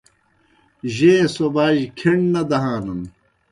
[0.95, 3.01] جیں سوباجیْ کھیݨ نہ دہانَن